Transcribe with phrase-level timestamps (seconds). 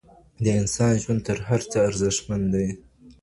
[0.43, 2.67] د انسان ژوند تر هر څه ارزښتمن دی.